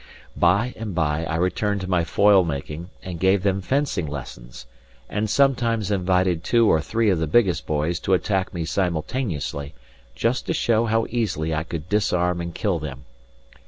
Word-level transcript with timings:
By 0.35 0.73
and 0.77 0.95
by 0.95 1.25
I 1.25 1.35
returned 1.35 1.81
to 1.81 1.87
my 1.87 2.03
foil 2.03 2.43
making, 2.43 2.89
and 3.03 3.19
gave 3.19 3.43
them 3.43 3.61
fencing 3.61 4.07
lessons, 4.07 4.65
and 5.07 5.29
sometimes 5.29 5.91
invited 5.91 6.43
two 6.43 6.67
or 6.67 6.81
three 6.81 7.11
of 7.11 7.19
the 7.19 7.27
biggest 7.27 7.67
boys 7.67 7.99
to 7.99 8.15
attack 8.15 8.51
me 8.51 8.65
simultaneously, 8.65 9.75
just 10.15 10.47
to 10.47 10.55
show 10.55 10.87
how 10.87 11.05
easily 11.11 11.53
I 11.53 11.61
could 11.63 11.87
disarm 11.87 12.41
and 12.41 12.51
kill 12.51 12.79
them. 12.79 13.05